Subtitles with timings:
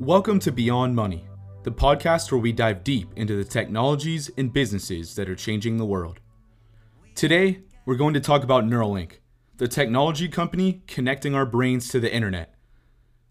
[0.00, 1.26] Welcome to Beyond Money,
[1.64, 5.84] the podcast where we dive deep into the technologies and businesses that are changing the
[5.84, 6.20] world.
[7.16, 9.14] Today, we're going to talk about Neuralink,
[9.56, 12.54] the technology company connecting our brains to the internet.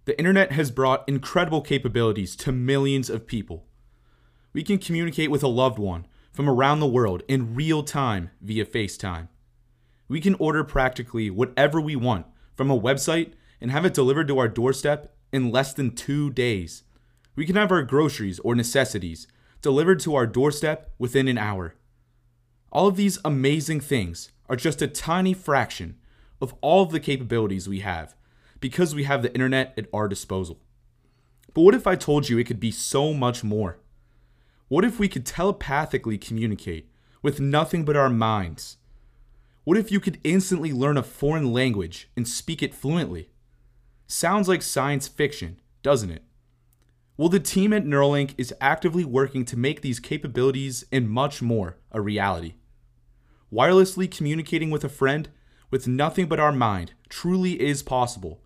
[0.04, 3.66] The internet has brought incredible capabilities to millions of people.
[4.52, 8.66] We can communicate with a loved one from around the world in real time via
[8.66, 9.30] FaceTime.
[10.10, 12.26] We can order practically whatever we want
[12.58, 16.84] from a website and have it delivered to our doorstep in less than two days.
[17.36, 19.28] We can have our groceries or necessities
[19.62, 21.76] delivered to our doorstep within an hour.
[22.72, 25.98] All of these amazing things are just a tiny fraction
[26.42, 28.16] of all of the capabilities we have
[28.60, 30.60] because we have the internet at our disposal.
[31.54, 33.80] But what if I told you it could be so much more?
[34.68, 36.90] What if we could telepathically communicate
[37.22, 38.78] with nothing but our minds?
[39.64, 43.30] What if you could instantly learn a foreign language and speak it fluently?
[44.08, 46.24] Sounds like science fiction, doesn't it?
[47.18, 51.78] Well, the team at Neuralink is actively working to make these capabilities and much more
[51.92, 52.54] a reality.
[53.52, 55.28] Wirelessly communicating with a friend
[55.70, 58.42] with nothing but our mind truly is possible,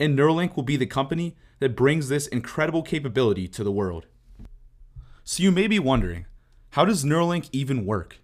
[0.00, 4.06] and Neuralink will be the company that brings this incredible capability to the world.
[5.22, 6.26] So, you may be wondering
[6.70, 8.18] how does Neuralink even work?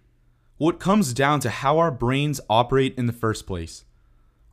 [0.59, 3.84] Well, it comes down to how our brains operate in the first place.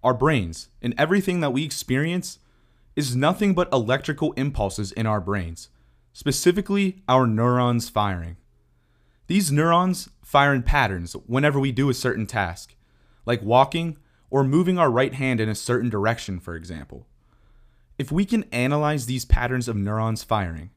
[0.02, 2.38] Our brains and everything that we experience
[2.96, 5.68] is nothing but electrical impulses in our brains,
[6.12, 8.36] specifically our neurons firing.
[9.28, 12.74] These neurons fire in patterns whenever we do a certain task,
[13.24, 13.96] like walking
[14.28, 17.06] or moving our right hand in a certain direction, for example.
[17.98, 20.70] If we can analyze these patterns of neurons firing,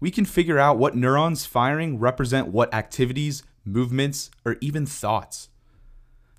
[0.00, 5.48] we can figure out what neurons firing represent what activities, movements, or even thoughts.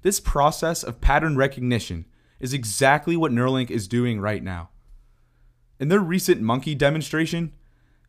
[0.01, 2.05] This process of pattern recognition
[2.39, 4.69] is exactly what Neuralink is doing right now.
[5.79, 7.53] In their recent monkey demonstration,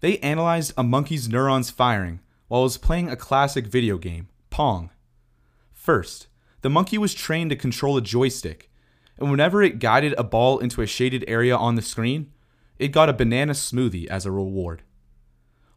[0.00, 4.90] they analyzed a monkey's neurons firing while it was playing a classic video game, Pong.
[5.72, 6.26] First,
[6.62, 8.70] the monkey was trained to control a joystick,
[9.18, 12.32] and whenever it guided a ball into a shaded area on the screen,
[12.78, 14.82] it got a banana smoothie as a reward.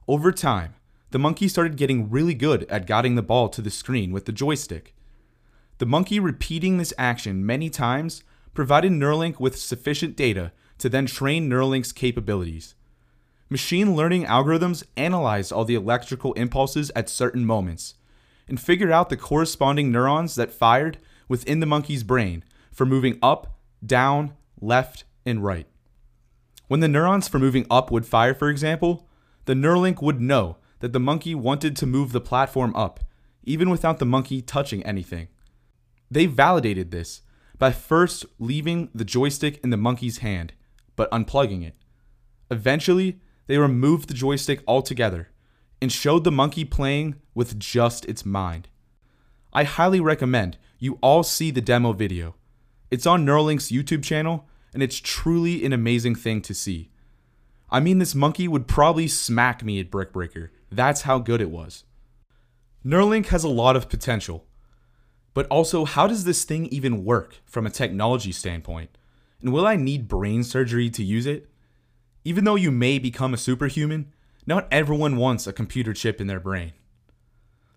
[0.08, 0.75] Over time,
[1.12, 4.31] the monkey started getting really good at guiding the ball to the screen with the
[4.31, 4.96] joystick.
[5.78, 11.50] The monkey repeating this action many times provided Neuralink with sufficient data to then train
[11.50, 12.75] Neuralink's capabilities.
[13.50, 17.96] Machine learning algorithms analyzed all the electrical impulses at certain moments
[18.47, 20.97] and figured out the corresponding neurons that fired
[21.28, 25.68] within the monkey's brain for moving up, down, left, and right.
[26.68, 29.08] When the neurons for moving up would fire, for example,
[29.46, 33.00] the Neuralink would know that the monkey wanted to move the platform up,
[33.44, 35.28] even without the monkey touching anything.
[36.09, 37.22] They validated this
[37.58, 40.53] by first leaving the joystick in the monkey's hand,
[40.96, 41.75] but unplugging it.
[42.52, 45.30] Eventually, they removed the joystick altogether
[45.81, 48.69] and showed the monkey playing with just its mind.
[49.52, 52.36] I highly recommend you all see the demo video.
[52.90, 56.91] It's on Neuralink's YouTube channel, and it's truly an amazing thing to see.
[57.70, 60.52] I mean, this monkey would probably smack me at Brick Breaker.
[60.72, 61.85] That's how good it was.
[62.85, 64.46] Neuralink has a lot of potential,
[65.34, 68.98] but also, how does this thing even work from a technology standpoint?
[69.42, 71.50] And will I need brain surgery to use it?
[72.24, 74.14] Even though you may become a superhuman,
[74.46, 76.74] not everyone wants a computer chip in their brain.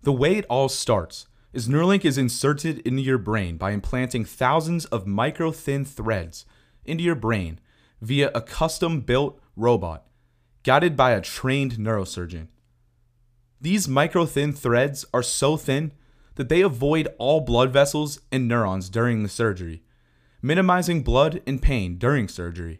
[0.03, 4.85] The way it all starts is Neuralink is inserted into your brain by implanting thousands
[4.85, 6.45] of micro thin threads
[6.85, 7.59] into your brain
[8.01, 10.05] via a custom built robot
[10.63, 12.47] guided by a trained neurosurgeon.
[13.59, 15.93] These micro thin threads are so thin
[16.37, 19.83] that they avoid all blood vessels and neurons during the surgery,
[20.41, 22.79] minimizing blood and pain during surgery.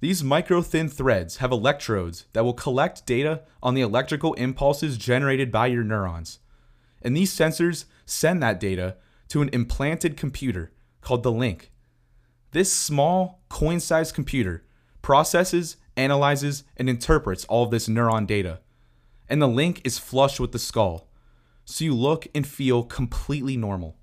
[0.00, 5.52] These micro thin threads have electrodes that will collect data on the electrical impulses generated
[5.52, 6.40] by your neurons.
[7.02, 8.96] And these sensors send that data
[9.28, 10.72] to an implanted computer
[11.02, 11.70] called the Link.
[12.50, 14.64] This small, coin sized computer
[15.02, 18.60] processes, analyzes, and interprets all of this neuron data.
[19.28, 21.06] And the Link is flush with the skull,
[21.70, 23.96] so you look and feel completely normal.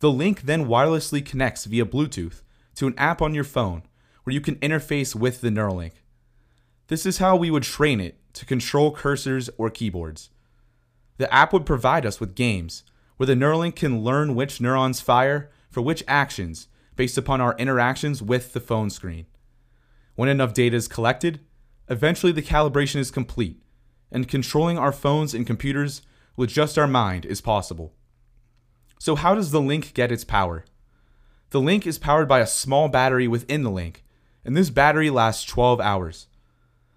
[0.00, 2.42] The link then wirelessly connects via Bluetooth
[2.74, 3.82] to an app on your phone
[4.24, 5.92] where you can interface with the Neuralink.
[6.88, 10.28] This is how we would train it to control cursors or keyboards.
[11.16, 12.82] The app would provide us with games
[13.16, 18.22] where the Neuralink can learn which neurons fire for which actions based upon our interactions
[18.22, 19.26] with the phone screen.
[20.14, 21.40] When enough data is collected,
[21.88, 23.62] eventually the calibration is complete,
[24.12, 26.02] and controlling our phones and computers
[26.36, 27.94] with just our mind is possible.
[28.98, 30.64] So, how does the Link get its power?
[31.50, 34.04] The Link is powered by a small battery within the Link,
[34.44, 36.26] and this battery lasts 12 hours.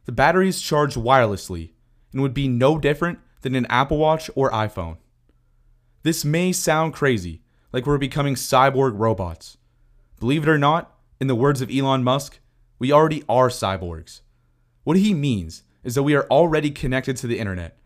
[0.06, 1.72] The battery is charged wirelessly
[2.12, 4.98] and would be no different than an Apple Watch or iPhone.
[6.04, 7.42] This may sound crazy,
[7.72, 9.58] like we're becoming cyborg robots.
[10.20, 12.40] Believe it or not, in the words of Elon Musk,
[12.80, 14.22] we already are cyborgs.
[14.84, 17.78] What he means is that we are already connected to the internet.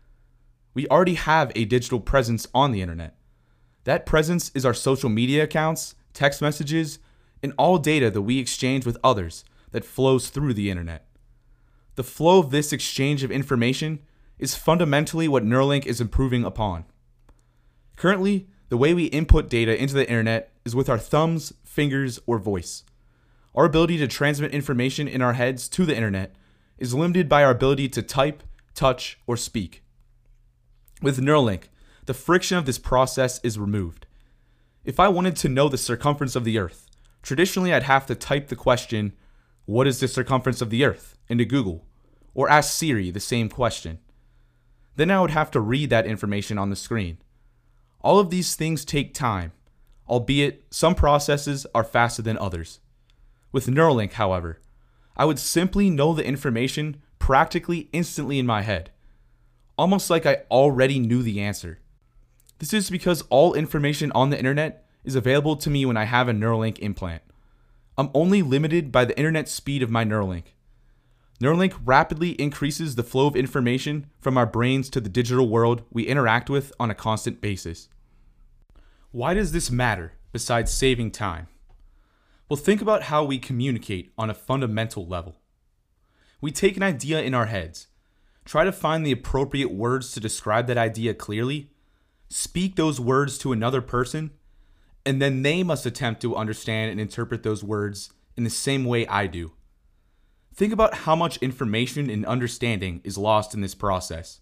[0.74, 3.16] We already have a digital presence on the internet.
[3.84, 6.98] That presence is our social media accounts, text messages,
[7.42, 11.06] and all data that we exchange with others that flows through the internet.
[11.94, 14.00] The flow of this exchange of information
[14.38, 16.86] is fundamentally what Neuralink is improving upon.
[17.96, 22.38] Currently, the way we input data into the internet is with our thumbs, fingers, or
[22.38, 22.82] voice.
[23.54, 26.34] Our ability to transmit information in our heads to the internet
[26.78, 28.42] is limited by our ability to type,
[28.74, 29.83] touch, or speak.
[31.04, 31.64] With Neuralink,
[32.06, 34.06] the friction of this process is removed.
[34.86, 36.86] If I wanted to know the circumference of the Earth,
[37.22, 39.12] traditionally I'd have to type the question,
[39.66, 41.18] What is the circumference of the Earth?
[41.28, 41.84] into Google,
[42.32, 43.98] or ask Siri the same question.
[44.96, 47.18] Then I would have to read that information on the screen.
[48.00, 49.52] All of these things take time,
[50.08, 52.80] albeit some processes are faster than others.
[53.52, 54.58] With Neuralink, however,
[55.18, 58.90] I would simply know the information practically instantly in my head,
[59.76, 61.80] almost like I already knew the answer.
[62.58, 66.28] This is because all information on the internet is available to me when I have
[66.28, 67.22] a Neuralink implant.
[67.96, 70.44] I'm only limited by the internet speed of my Neuralink.
[71.40, 76.04] Neuralink rapidly increases the flow of information from our brains to the digital world we
[76.04, 77.88] interact with on a constant basis.
[79.10, 81.48] Why does this matter besides saving time?
[82.48, 85.36] Well, think about how we communicate on a fundamental level.
[86.40, 87.88] We take an idea in our heads,
[88.44, 91.70] try to find the appropriate words to describe that idea clearly,
[92.28, 94.30] speak those words to another person,
[95.06, 99.06] and then they must attempt to understand and interpret those words in the same way
[99.06, 99.52] I do.
[100.54, 104.40] Think about how much information and understanding is lost in this process.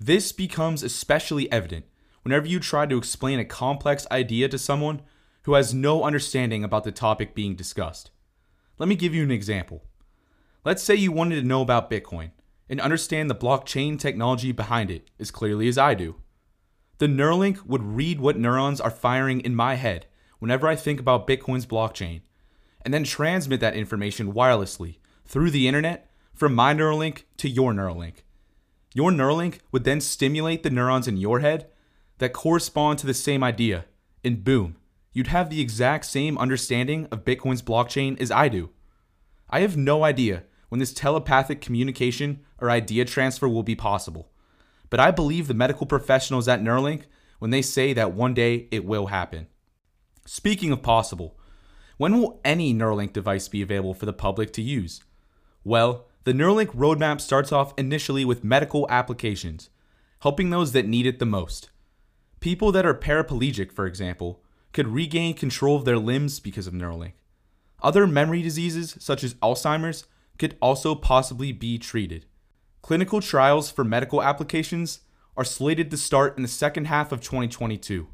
[0.00, 1.84] This becomes especially evident
[2.22, 5.02] whenever you try to explain a complex idea to someone
[5.44, 8.10] who has no understanding about the topic being discussed.
[8.78, 9.84] Let me give you an example.
[10.64, 12.30] Let's say you wanted to know about Bitcoin
[12.68, 16.16] and understand the blockchain technology behind it as clearly as I do.
[16.98, 20.06] The Neuralink would read what neurons are firing in my head
[20.38, 22.22] whenever I think about Bitcoin's blockchain
[22.84, 28.22] and then transmit that information wirelessly through the internet from my Neuralink to your Neuralink.
[28.94, 31.68] Your Neuralink would then stimulate the neurons in your head
[32.18, 33.86] that correspond to the same idea,
[34.22, 34.76] and boom,
[35.12, 38.70] you'd have the exact same understanding of Bitcoin's blockchain as I do.
[39.48, 44.30] I have no idea when this telepathic communication or idea transfer will be possible,
[44.88, 47.02] but I believe the medical professionals at Neuralink
[47.40, 49.48] when they say that one day it will happen.
[50.24, 51.38] Speaking of possible,
[51.98, 55.02] when will any Neuralink device be available for the public to use?
[55.62, 59.68] Well, the Neuralink roadmap starts off initially with medical applications,
[60.20, 61.68] helping those that need it the most.
[62.40, 64.42] People that are paraplegic, for example,
[64.72, 67.12] could regain control of their limbs because of Neuralink.
[67.82, 70.06] Other memory diseases, such as Alzheimer's,
[70.38, 72.26] could also possibly be treated.
[72.82, 75.00] Clinical trials for medical applications
[75.36, 78.08] are slated to start in the second half of 2022.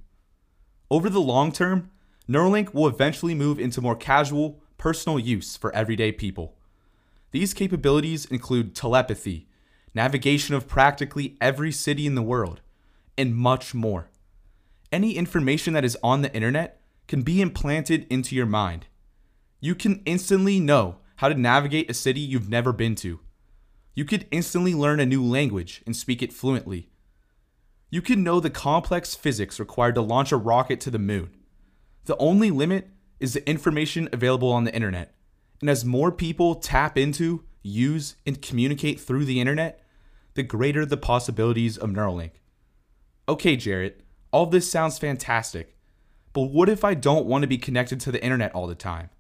[0.90, 1.90] Over the long term,
[2.28, 6.54] Neuralink will eventually move into more casual, personal use for everyday people.
[7.30, 9.48] These capabilities include telepathy,
[9.94, 12.60] navigation of practically every city in the world,
[13.16, 14.10] and much more.
[14.92, 18.86] Any information that is on the internet can be implanted into your mind.
[19.60, 23.18] You can instantly know how to navigate a city you've never been to.
[23.92, 26.90] You could instantly learn a new language and speak it fluently.
[27.90, 31.34] You could know the complex physics required to launch a rocket to the moon.
[32.04, 35.16] The only limit is the information available on the internet.
[35.60, 39.82] And as more people tap into, use, and communicate through the internet,
[40.34, 42.30] the greater the possibilities of Neuralink.
[43.28, 45.76] Okay, Jarrett, all this sounds fantastic.
[46.32, 49.10] But what if I don't want to be connected to the internet all the time?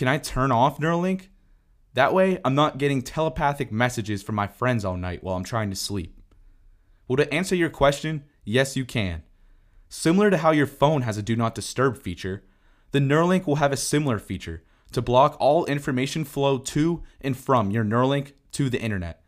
[0.00, 1.28] Can I turn off Neuralink?
[1.92, 5.68] That way, I'm not getting telepathic messages from my friends all night while I'm trying
[5.68, 6.18] to sleep.
[7.06, 9.24] Well, to answer your question, yes, you can.
[9.90, 12.44] Similar to how your phone has a do not disturb feature,
[12.92, 17.70] the Neuralink will have a similar feature to block all information flow to and from
[17.70, 19.22] your Neuralink to the internet.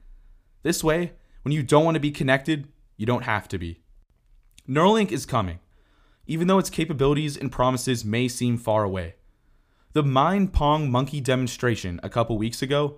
[0.62, 1.12] This way,
[1.42, 3.82] when you don't want to be connected, you don't have to be.
[4.66, 5.58] Neuralink is coming,
[6.26, 9.16] even though its capabilities and promises may seem far away.
[9.94, 12.96] The Mind Pong monkey demonstration a couple weeks ago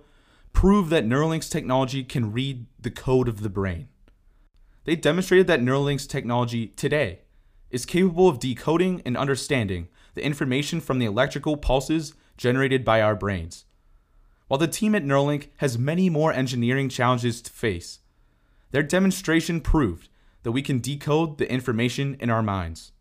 [0.53, 3.89] proved that Neuralink's technology can read the code of the brain.
[4.85, 7.19] They demonstrated that Neuralink's technology today
[7.69, 13.15] is capable of decoding and understanding the information from the electrical pulses generated by our
[13.15, 13.65] brains.
[14.47, 17.99] while the team at Neuralink has many more engineering challenges to face.
[18.71, 20.09] Their demonstration proved
[20.43, 22.91] that we can decode the information in our minds.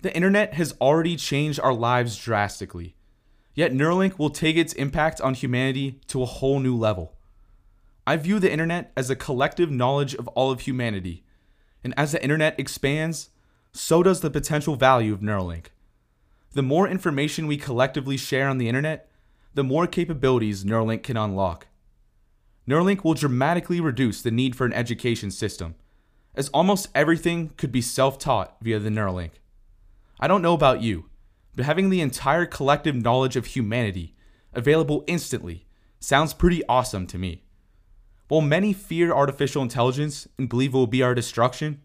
[0.00, 2.96] The internet has already changed our lives drastically,
[3.54, 7.14] yet Neuralink will take its impact on humanity to a whole new level.
[8.06, 11.24] I view the internet as a collective knowledge of all of humanity,
[11.84, 13.30] and as the internet expands,
[13.72, 15.66] so does the potential value of Neuralink.
[16.52, 19.08] The more information we collectively share on the internet,
[19.54, 21.66] the more capabilities Neuralink can unlock.
[22.68, 25.74] Neuralink will dramatically reduce the need for an education system,
[26.34, 29.32] as almost everything could be self taught via the Neuralink.
[30.18, 31.09] I don't know about you,
[31.54, 34.14] but having the entire collective knowledge of humanity
[34.52, 35.66] available instantly
[35.98, 37.44] sounds pretty awesome to me.
[38.28, 41.82] While many fear artificial intelligence and believe it will be our destruction,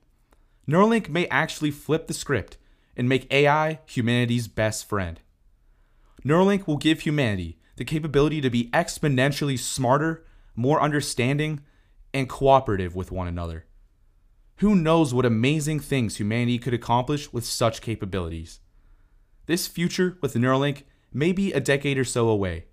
[0.67, 2.57] Neuralink may actually flip the script
[2.95, 5.19] and make AI humanity's best friend.
[6.24, 11.62] Neuralink will give humanity the capability to be exponentially smarter, more understanding,
[12.13, 13.65] and cooperative with one another.
[14.57, 18.60] Who knows what amazing things humanity could accomplish with such capabilities?
[19.46, 20.84] This future with Neuralink
[21.14, 22.66] may be a decade or so away,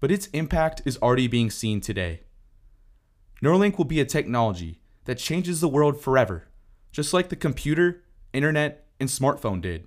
[0.00, 2.22] but its impact is already being seen today.
[3.42, 6.48] Neuralink will be a technology that changes the world forever,
[6.90, 8.02] just like the computer,
[8.32, 9.86] internet, and smartphone did.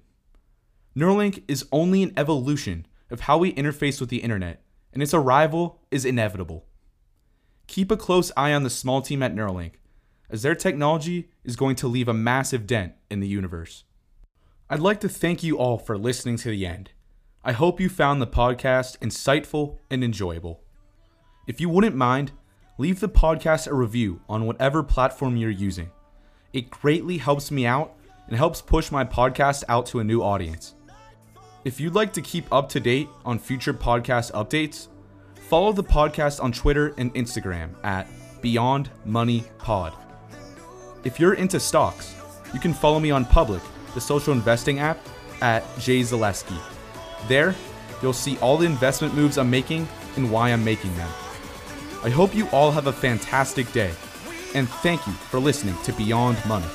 [0.95, 4.63] Neuralink is only an evolution of how we interface with the internet,
[4.93, 6.65] and its arrival is inevitable.
[7.67, 9.73] Keep a close eye on the small team at Neuralink
[10.29, 13.83] as their technology is going to leave a massive dent in the universe.
[14.71, 16.91] I'd like to thank you all for listening to the end.
[17.43, 20.61] I hope you found the podcast insightful and enjoyable.
[21.47, 22.33] If you wouldn't mind,
[22.77, 25.89] leave the podcast a review on whatever platform you're using.
[26.53, 27.95] It greatly helps me out
[28.27, 30.75] and helps push my podcast out to a new audience.
[31.65, 34.89] If you'd like to keep up to date on future podcast updates,
[35.47, 38.07] follow the podcast on Twitter and Instagram at
[38.43, 39.93] Beyond Money Pod.
[41.03, 42.13] If you're into stocks,
[42.53, 44.99] you can follow me on Public, the social investing app,
[45.41, 46.57] at Jay Zaleski.
[47.27, 47.55] There,
[48.01, 51.09] you'll see all the investment moves I'm making and why I'm making them.
[52.03, 53.91] I hope you all have a fantastic day,
[54.53, 56.67] and thank you for listening to Beyond Money.